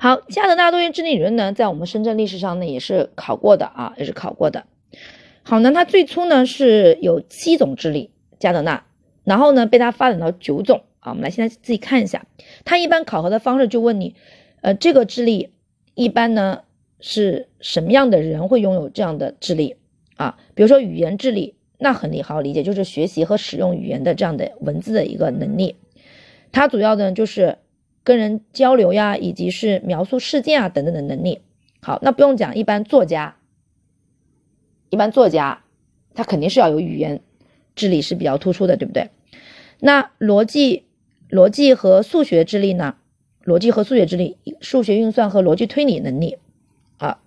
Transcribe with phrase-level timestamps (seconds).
[0.00, 4.64] 好，加德纳多元智力理论呢，在我们深圳历史上呢也是考过的啊，也是考过的。
[5.42, 8.84] 好呢，它最初呢是有七种智力，加德纳，
[9.24, 11.10] 然后呢被它发展到九种啊。
[11.10, 12.26] 我们来现在自己看一下，
[12.64, 14.14] 它一般考核的方式就问你，
[14.60, 15.50] 呃，这个智力
[15.96, 16.62] 一般呢
[17.00, 19.74] 是什么样的人会拥有这样的智力
[20.16, 20.38] 啊？
[20.54, 25.74] 比如说语言智力，那很理好理解，就是学习和使用语言的这样的文字的一个能力，
[26.52, 27.58] 它主要的就是。
[28.04, 31.40] 跟人交流呀，以及是描述事件啊等等的能力。
[31.80, 33.36] 好，那不用讲，一般作家，
[34.90, 35.62] 一般作家，
[36.14, 37.20] 他肯定是要有语言
[37.76, 39.10] 智力是比较突出的，对不对？
[39.80, 40.84] 那逻辑、
[41.30, 42.96] 逻辑和数学智力呢？
[43.44, 46.36] 逻辑和数学智力，数学运算和逻辑推理能力
[46.98, 47.20] 啊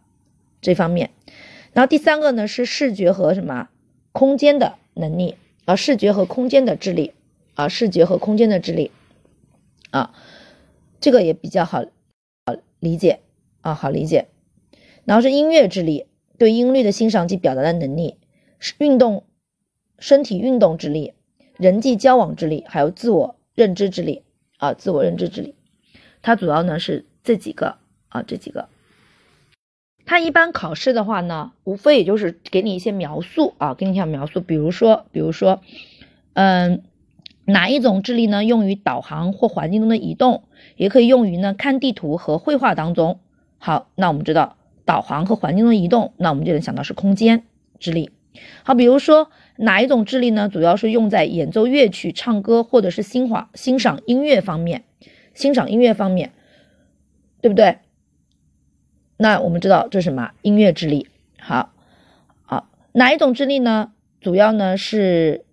[0.62, 1.10] 这方面。
[1.74, 3.70] 然后第三个呢是视觉和什么
[4.12, 7.14] 空间的能力啊，视觉和空间的智力
[7.56, 8.92] 啊，视觉和空间的智力
[9.90, 10.14] 啊。
[11.02, 11.84] 这个也比较好，
[12.46, 13.20] 好理解
[13.62, 14.28] 啊，好理解。
[15.04, 16.06] 然后是音乐智力，
[16.38, 18.18] 对音律的欣赏及表达的能力；
[18.60, 19.24] 是运动，
[19.98, 21.14] 身体运动智力；
[21.58, 24.22] 人际交往智力，还有自我认知智力
[24.58, 25.56] 啊，自我认知智力。
[26.22, 27.78] 它主要呢是这几个
[28.10, 28.70] 啊，这几个。
[30.06, 35.62] 它一般考试的话呢，无非也就是给你一些描述啊，给你一些描述，比如说，比如说，
[36.34, 36.84] 嗯。
[37.52, 38.44] 哪一种智力呢？
[38.46, 40.44] 用于导航或环境中的移动，
[40.78, 43.20] 也可以用于呢看地图和绘画当中。
[43.58, 47.44] 好，那我们知道导航和环境中的移动，那我们就能想到是空间
[47.80, 48.12] 智力。
[48.64, 50.48] 好，比如说哪一种智力呢？
[50.50, 54.84] 主要是用在演奏乐曲、唱歌或者是欣赏欣赏音乐方面，
[55.34, 56.32] 欣赏音乐方面，
[57.42, 57.80] 对不对？
[59.18, 60.32] 那我们知道这是什么？
[60.42, 61.08] 音乐智力。
[61.40, 61.74] 好，
[62.44, 63.92] 好，哪一种智力呢？
[64.22, 65.44] 主要呢是。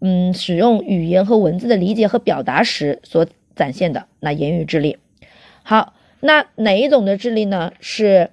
[0.00, 4.98] 嗯，使用语言和文字的理解和表达时所展现的那言语智力。
[5.62, 7.72] 好，那哪一种的智力呢？
[7.80, 8.30] 是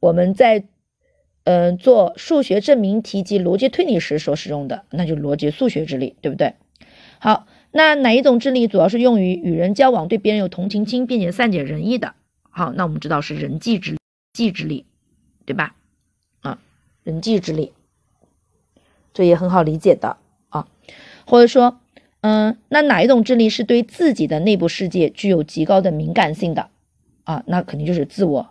[0.00, 0.64] 我们在
[1.42, 6.54] 嗯做数学证明题及逻辑推理时所使用的，那就逻辑数学智力，对不对？
[7.18, 12.14] 好，那哪一种智力主要是用于与人交往，对别人有同情心，并且善解人意的？
[12.50, 13.96] 好，那我们知道是人际智
[14.32, 14.86] 际智力，
[15.44, 15.74] 对吧？
[16.42, 16.60] 啊，
[17.02, 17.72] 人际智力，
[19.12, 20.18] 这也很好理解的。
[20.54, 20.68] 啊
[21.26, 21.80] 或者说，
[22.20, 26.68] 嗯，那哪一种智力是对自己的内部世界具有极高的敏感性的
[27.24, 27.42] 啊？
[27.46, 28.48] 那肯定就是自我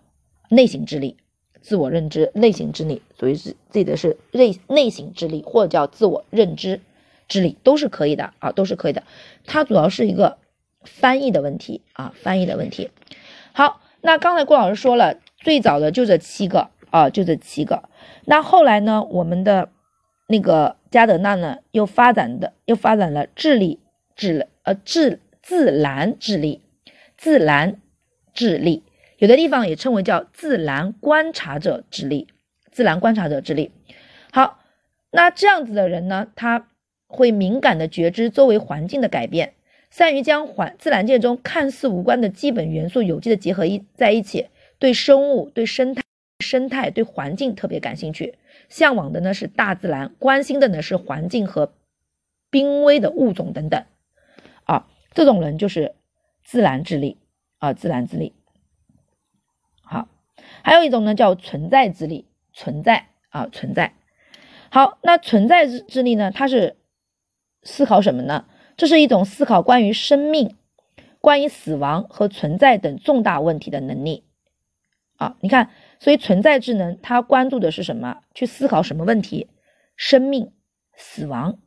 [0.50, 1.16] 内型智力、
[1.62, 6.82] 自我认知内型智力，所以是自己的是内内型智力，或者叫自我认知
[7.28, 9.04] 智力，都是可以的啊，都是可以的。
[9.46, 10.38] 它主要是一个
[10.84, 12.90] 翻译的问题啊，翻译的问题。
[13.54, 17.84] 好，那刚才郭老师说了，最早的就这七个啊，就这七个。
[18.26, 19.70] 那后来呢，我们的。
[20.26, 23.80] 那个加德纳呢，又发展的又发展了智力
[24.16, 26.62] 智呃智自然智力，
[27.18, 27.82] 自然
[28.32, 28.84] 智力，
[29.18, 32.28] 有的地方也称为叫自然观察者智力，
[32.72, 33.72] 自然观察者智力。
[34.32, 34.60] 好，
[35.10, 36.68] 那这样子的人呢，他
[37.08, 39.56] 会敏感的觉知周围环境的改变，
[39.90, 44.46] 善于将环自然界中看似无关的基本元素有机的结合一在一起，
[44.78, 46.04] 对生物、对生态、
[46.46, 48.36] 生态、对环境特别感兴趣。
[48.74, 51.76] 向往的呢是大自然，关心的呢是环境和
[52.50, 53.86] 濒危的物种等等，
[54.64, 55.94] 啊，这种人就是
[56.44, 57.20] 自然智力
[57.60, 58.34] 啊，自然智力。
[59.84, 60.08] 好，
[60.64, 63.94] 还有一种呢叫存在智力，存在啊，存在。
[64.72, 66.76] 好，那存在智智力呢，它是
[67.62, 68.48] 思考什么呢？
[68.76, 70.58] 这是一种思考关于生命、
[71.22, 74.24] 关于死亡和存在等重大问题的能力。
[75.24, 75.70] 啊，你看。
[76.00, 78.18] 所以存在智能，它关注的是什么？
[78.36, 79.48] 去思考什么问题？
[79.96, 80.52] 生命、
[80.98, 81.60] 死亡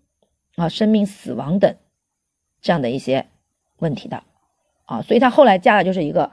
[0.57, 1.75] 啊，生命、死亡等
[2.61, 3.29] 这样的一些
[3.79, 4.23] 问题的
[4.85, 5.01] 啊。
[5.01, 6.33] 所以它后来加的就是一个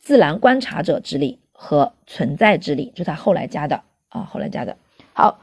[0.00, 4.76] 自然观察者之力和存在之力，就它后来加的啊，后来加的。
[5.12, 5.38] 好，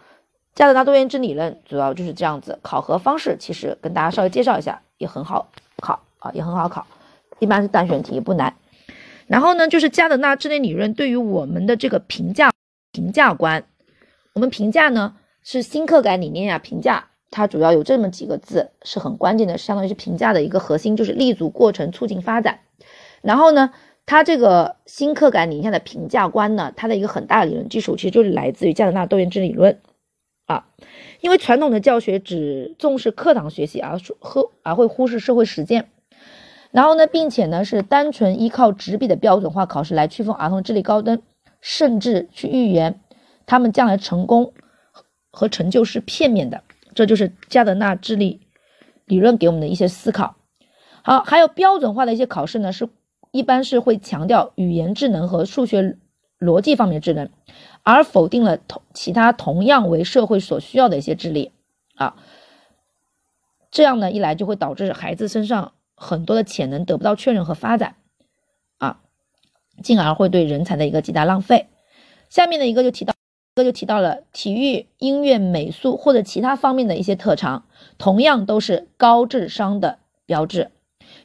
[0.53, 2.59] 加德纳多元智理论主要就是这样子。
[2.61, 6.85] 考核方式其实跟大家稍微介绍一下，也很好考啊，也很好考，
[7.39, 8.53] 一般是单选题，不难。
[9.29, 12.51] 然后呢，就是加德纳智力理论对于我们的这个评价
[12.91, 13.63] 评价观，
[14.33, 22.61] 我们评价呢是新课改理念呀，评价它主要有这么几个字是很关键的，相当于是评价的一个核心，就是立足过程，促进发展。
[23.21, 23.71] 然后呢，
[24.07, 29.79] 它这个新课改理念的评价观呢，它的一个很大的理论基础其实就是来自于加德纳多元智理论
[30.47, 30.65] 啊，
[31.21, 35.91] 因为传统的教学只重视课堂学习，而忽而会忽视社会实践。
[36.71, 41.19] 然后呢，并且呢是单纯依靠纸笔的标准化考试来区分儿童智力高低，
[41.61, 43.01] 甚至去预言
[43.45, 44.53] 他们将来成功
[45.31, 46.61] 和成就是片面的。
[46.93, 48.41] 这就是加德纳智力
[49.05, 50.35] 理论给我们的一些思考。
[51.01, 52.89] 好，还有标准化的一些考试呢，是
[53.31, 55.97] 一般是会强调语言智能和数学
[56.39, 57.29] 逻辑方面的智能，
[57.83, 61.51] 而否定了同其他同样为社会所需要的一些智力
[61.95, 62.15] 啊。
[63.71, 67.95] 这样呢，一来就会导致孩子身上很多的潜能得不到确认和发展
[68.77, 69.01] 啊，
[69.83, 71.67] 进而会对人才的一个极大浪费。
[72.29, 73.13] 下面的一个就提到，
[73.55, 77.65] 一个就提到了体育、音乐、美术或者其他方面的一些特长，
[77.97, 80.71] 同样都是高智商的标志。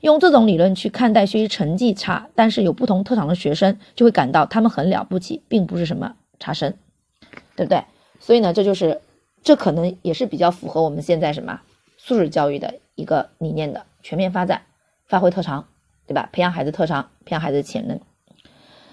[0.00, 6.74] 用这种理论去看待学习成绩差但是有不同特长的学生，就会感到他们很了不起，并不是什么差生，
[7.54, 7.84] 对不对？
[8.18, 9.00] 所以呢，这就是
[9.42, 11.60] 这可能也是比较符合我们现在什么
[11.98, 14.66] 素质教育的一个理念的全面发展，
[15.06, 15.66] 发挥特长，
[16.06, 16.28] 对吧？
[16.30, 17.98] 培养孩子特长，培养孩子的潜能。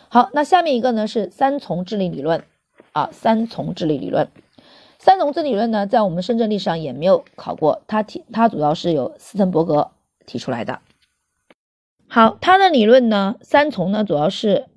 [0.07, 2.45] 好，那下面一个呢是三重智力理论
[2.93, 4.29] 啊，三重智力理论，
[4.97, 9.91] 三重智力理论呢，在我们深圳历史上也没有考过，它提它主要是由斯滕伯格
[10.25, 10.79] 提出来的。
[12.07, 14.67] 好，它的理论呢，三重呢，主要是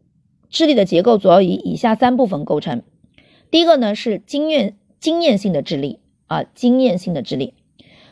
[0.51, 2.83] 智力的结构主要以以下三部分构成。
[3.53, 7.55] 第一个呢是经验经验性的智力啊，经验性的智力，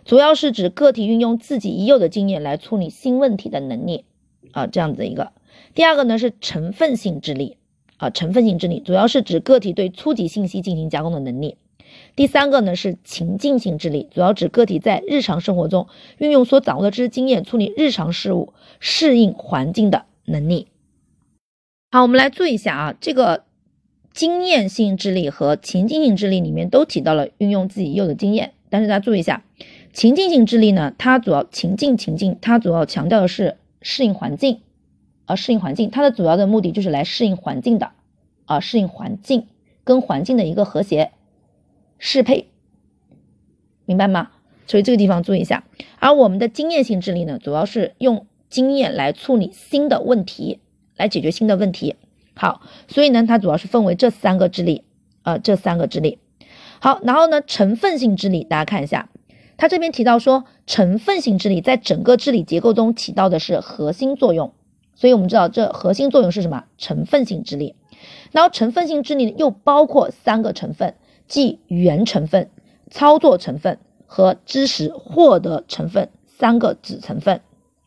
[0.04, 4.04] 主要是指个体运用自己已有的经验来处理新问题的能力
[4.52, 5.32] 啊，这样子一个。
[5.74, 7.56] 第二个呢是成分性智力
[7.96, 11.56] 啊，成分性智力主要是指个体对初级信息进行加工的能力。
[12.16, 15.88] 第三个呢是情境性智力，主要指个体在日常生活中
[16.18, 20.68] 运用所掌握的知识经验处理日常事务、适应环境的能力。
[21.90, 23.44] 好，我们来注意一下啊，这个
[24.14, 29.44] 经验性智力和情境性智力里面都提到了运用自己已有的经验，但是大家注意一下，
[29.92, 34.60] 情境性智力呢，它主要情境情境，它主要强调的是适应环境，
[35.26, 37.90] 啊，适应环境，它的主要的目的就是来适应环境的，
[38.46, 39.46] 啊，适应环境
[39.84, 41.12] 跟环境的一个和谐。
[41.98, 42.48] 适配，
[43.84, 44.30] 明白吗？
[44.66, 45.62] 所以这个地方注意一下。
[46.00, 50.58] 而我们的经验性智力呢，主要是用经验来处理新的问题，
[50.96, 51.94] 来解决新的问题。
[52.34, 54.82] 好，所以呢，它主要是分为这三个智力，
[55.22, 56.18] 呃，这三个智力。
[56.80, 59.10] 好，然后呢，成分性智力，大家看一下，
[59.62, 64.52] 它这边提到说，成分性智力在整个智力结构中起到的是核心作用。
[64.96, 66.64] 所以我们知道这核心作用是什么？
[66.78, 67.76] 成分性智力。
[68.32, 70.96] 然后成分性智力又包括三个成分。
[71.28, 72.50] 即原成分、
[72.90, 77.40] 操作成分和知识获得成分三个子成分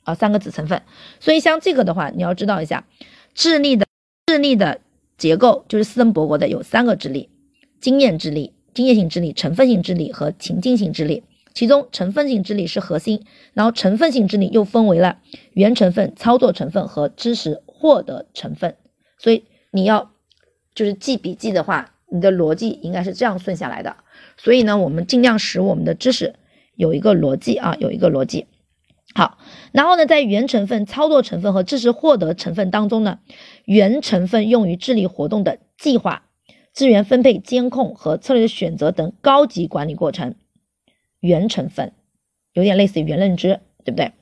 [0.04, 0.82] 啊，三个子成分。
[1.20, 2.86] 所以像这个的话，你要知道一下，
[3.34, 3.86] 智力的
[4.28, 4.80] 智力的
[5.18, 7.28] 结构就是斯滕伯格的有三个智力：
[7.82, 11.24] 经验智力、经验性智力、成分性智力和情境性智力。
[11.56, 15.18] 其中成分性智力是核心，然后成分性智力又分为了
[15.54, 18.76] 原成分、操作成分和知识获得成分。
[19.18, 20.12] 所以你要
[20.76, 21.94] 就是记笔记的话。
[22.08, 23.98] 你的逻辑应该是这样顺下来的，
[24.38, 26.36] 所以呢，我们尽量使我们的知识
[26.76, 28.46] 有一个逻辑啊，有一个逻辑。
[29.16, 29.40] 好，
[29.74, 33.20] 然后呢，在原成分、操作成分和知识获得成分当中呢，
[33.66, 36.28] 原成分用于智力活动的计划、
[36.72, 40.36] 资源分配、监控和策略的选择等高级管理过程。
[41.26, 41.92] 原成分
[42.54, 44.14] 有点类似于原认知，对不对？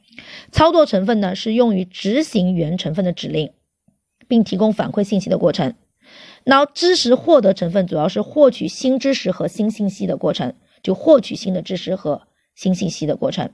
[0.52, 3.52] 操作成分呢，是用于执行原成分的指令，
[4.28, 5.76] 并提供反馈信息的过程。
[6.44, 13.52] 然后知识获得成分主要是获取新知识和新信息的过程，就获取新的知识和新信息的过程。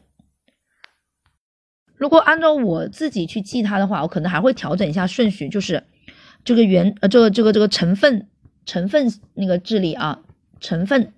[1.95, 5.83] 如果按照我自己去记它的话，我可能还会调整一下顺序，就是
[6.43, 8.27] 这个原呃这个这个这个成分
[8.65, 10.21] 成分那个智力啊，
[10.59, 11.13] 成分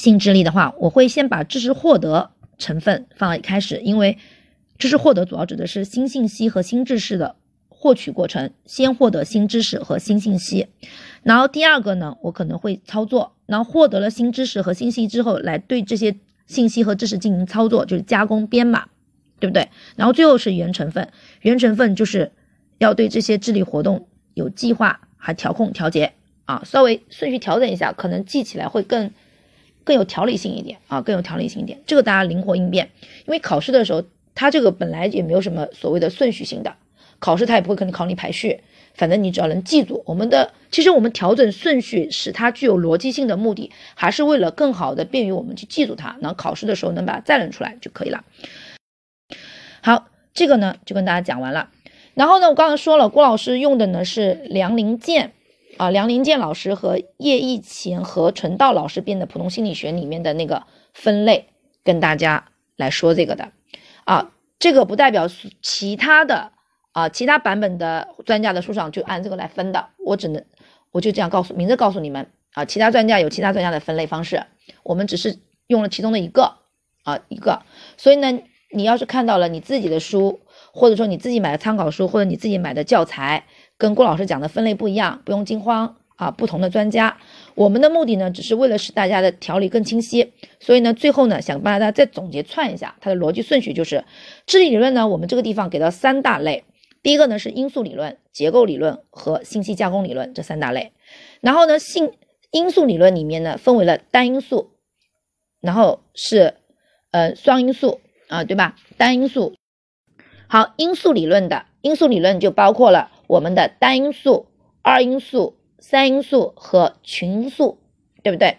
[0.00, 4.16] 性智力的话，我会先把知识获得成分放在开始，因为
[4.78, 7.36] 知识获得主要指的是新信息和新知识的。
[7.68, 10.66] 获取过程，先获得新知识和新信息，
[11.22, 16.14] 然后第二个呢，我可能会操作，然后获得了新知识和信息之后，来对这些
[16.46, 18.86] 信息和知识进行操作，就是加工编码，
[19.38, 19.70] 对不对？
[19.96, 21.08] 然后最后是原成分，
[21.40, 22.32] 原成分就是
[22.76, 26.12] 要对这些智力活动有计划，还调控调节
[26.44, 29.10] 啊，稍微顺序调整一下，可能记起来会更
[29.84, 31.78] 更有条理性一点啊，更有条理性一点。
[31.86, 32.90] 这个大家灵活应变，
[33.26, 34.02] 因为考试的时候，
[34.34, 36.74] 它这个本来也没有什么所谓的顺序性的。
[37.18, 38.62] 考试它也不会跟你考你排序，
[38.94, 40.52] 反正你只要能记住我们的。
[40.70, 48.24] 其实我们调整顺序，使它具有逻辑性的目的，还是为了更好的便于我们去记住它，然后考试的时候能把它再认出来就可以了。
[49.82, 51.68] 好，这个呢就跟大家讲完了。
[52.14, 55.32] 然后呢，我刚才说了，郭老师用的呢是梁林健
[55.76, 61.48] 啊，梁林健老师和叶益乾和陈道老师编的《普通心理学》里面的那个分类，
[61.84, 62.46] 跟大家
[62.76, 63.52] 来说这个的
[64.04, 65.28] 啊，这个不代表
[65.62, 66.52] 其他的。
[66.92, 70.44] 啊，其他版本的专家的书上就按这个来分的，我只能
[70.90, 74.44] 我就这样告诉，明着告诉你们啊，其他专家有其他专家的分类方式，
[74.82, 76.56] 我们只是用了其中的一个
[77.04, 77.62] 啊一个，
[77.96, 78.40] 所以呢，
[78.74, 80.40] 你要是看到了你自己的书，
[80.72, 83.44] 或者说你自己买的参考书，或者你自己买的教材
[83.80, 86.30] 跟郭老师讲的分类不一样，不用惊慌啊。
[86.30, 87.16] 不同的专家，
[87.54, 90.34] 我们的目的呢，只是为了使大家的条理更清晰。
[90.60, 94.04] 所以呢，最后呢，想帮大家再总结串一下它的逻辑顺序，就是
[94.46, 96.64] 智力理论呢，我们这个地方给到三大类。
[97.02, 100.92] 第一个呢是因素理论、结构理论和信息加工理论这三大类。
[101.40, 102.12] 然后呢，信
[102.50, 104.72] 因素理论里面呢分为了单因素，
[105.62, 106.56] 然后是
[107.12, 108.76] 呃双因素啊，对吧？
[108.98, 109.54] 单因素。
[110.48, 114.48] 好，因素理论的因素理论就包括了我们的单因素、
[114.82, 117.78] 二因素、三因素和群因素，
[118.24, 118.58] 对不对？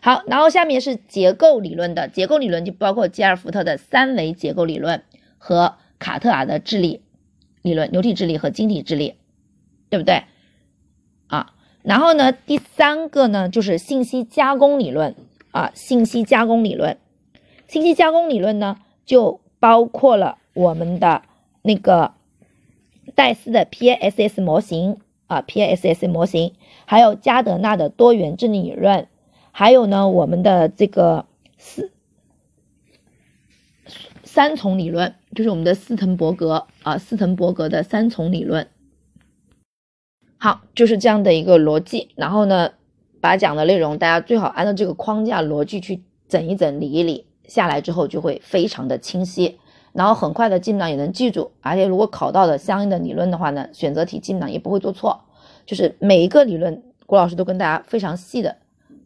[0.00, 5.02] 好，然后下面是结构理论的结构理论就包括吉尔福特的三维结构理论
[5.38, 7.02] 和卡特尔的智力。
[7.62, 9.14] 理论流体智力和晶体智力，
[9.88, 10.24] 对不对
[11.28, 11.52] 啊？
[11.82, 15.14] 然后呢，第三个呢就是信息加工理论
[15.52, 16.98] 啊，信息加工理论，
[17.68, 21.22] 信息加工理论呢就包括了我们的
[21.62, 22.14] 那个
[23.14, 26.54] 戴斯的 PASS 模型啊，PASS 模型，
[26.84, 29.08] 还有加德纳的多元智力理论，
[29.50, 31.26] 还有呢我们的这个
[31.58, 31.90] 四。
[34.24, 38.66] 三重理论就是我们的斯滕伯格啊，斯滕伯格的三重理论。
[40.38, 42.08] 好，就是这样的一个逻辑。
[42.16, 42.70] 然后呢，
[43.20, 49.58] 把讲的内容大家最好按照这个框架逻辑去整一整、理一理，下来之后就会非常的清晰。
[49.92, 55.20] 然后很快的基本上也能记住，而且如果考到的相应的理论的话呢，选择题基本上也不会做错。
[55.66, 58.56] 就是每一个理论，郭老师都跟大家非常细的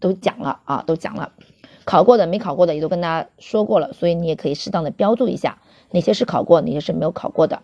[0.01, 1.33] 都讲了啊，都讲了。
[1.85, 5.59] 考过的没考过的也都跟大家说过了，所以你也可以适当的标注一下
[5.91, 7.63] 哪些是考过，哪些是没有考过的。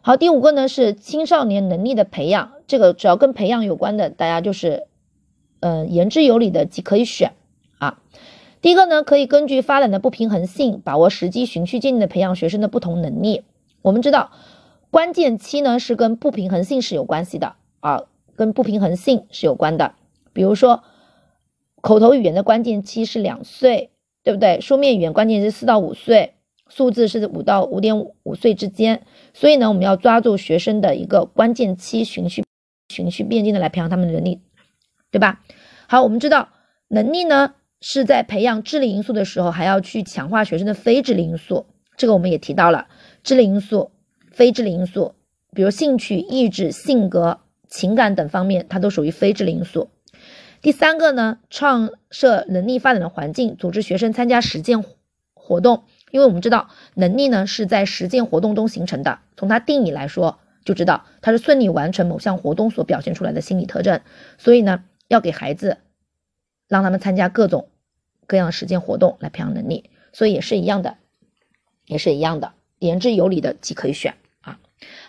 [0.00, 4.86] 好，第五个呢是青少年能力的培养，这个只要跟培养有关的，大家就是
[5.60, 7.32] 嗯言之有理的即可以选
[7.78, 7.98] 啊。
[8.62, 13.42] 第一个呢可以根据发展的不平衡性，把握时机，循序渐进的培养学生的不同能力。
[13.82, 14.32] 我们知道
[14.90, 18.02] 关键期呢是跟不平衡性是有关系的啊，
[18.34, 19.94] 跟不平衡性是有关的，
[20.32, 20.82] 比如说。
[21.82, 23.90] 口头语言的关键期是两岁，
[24.24, 24.60] 对不对？
[24.60, 26.34] 书面语言关键是四到五岁，
[26.68, 29.02] 数字是五到五点五岁之间。
[29.34, 32.44] 所以呢，我们要抓住学生的一个关键期，循序
[32.88, 34.40] 循序渐进的来培养他们的能力，
[35.12, 35.42] 对吧？
[35.86, 36.48] 好，我们知道
[36.88, 41.66] 能力呢是在培养智力因素的时候，还要去强化学生的非智力因素。
[41.96, 42.88] 这个我们也提到了，
[43.22, 43.90] 智力因素、
[44.30, 45.14] 非智力因素，
[45.52, 49.90] 比如兴趣、意志、性格、情感等方面，它都属于非智力因素。
[50.62, 54.84] 第三个呢，创设能力发展的环境，组织学生参加实践
[55.34, 55.84] 活动。
[56.10, 59.18] 因为我们知道，能力呢是在实践活动中形成的。
[59.36, 64.00] 从它定义来说，就知道它是顺利完成某项活动所表现出来的心理特征。
[64.38, 65.78] 所以呢，要给孩子
[66.68, 67.68] 让他们参加各种
[68.26, 69.90] 各样实践活动来培养能力。
[70.12, 70.96] 所以也是一样的，
[71.84, 74.58] 也是一样的，言之有理的即可以选啊。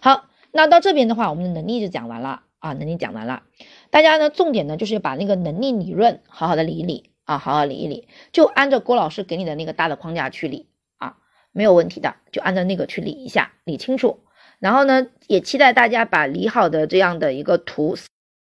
[0.02, 3.44] 好，那到这边的话，我们的能力就讲完了啊，能力讲完了。
[3.90, 11.16] 大家呢，重点呢就是把那个能力理论好好的理一理啊，好好理一理，就按照郭老师给你的那个大的框架去理啊，
[11.54, 14.20] 没有问题的，就按照那个去理一下，理清楚。
[14.60, 17.96] 然后呢，也期待大家把理好的这样的一个图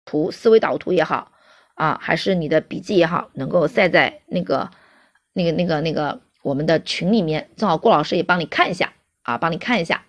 [0.04, 1.30] 图思维导图也好
[1.76, 4.68] 啊，还是你的笔记也好，能够晒在那个
[5.32, 8.92] 那个那个那个我们的群里面，正好郭老师也帮你看一下
[9.22, 10.02] 啊，帮你看一下。